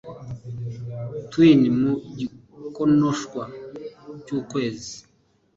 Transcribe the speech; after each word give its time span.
twine 1.31 1.67
mu 1.81 1.93
gikonoshwa 2.17 3.43
cy'ukwezi 4.25 4.95